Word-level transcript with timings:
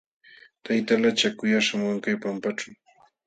Tayta 0.63 0.93
lachak 1.03 1.33
kuyaśhqam 1.37 1.81
wankayuq 1.87 2.21
pampaćhu. 2.23 2.69